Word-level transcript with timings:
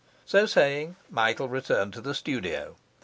So 0.25 0.47
saying, 0.47 0.95
Michael 1.11 1.47
returned 1.47 1.93
to 1.93 2.01
the 2.01 2.15
studio. 2.15 2.75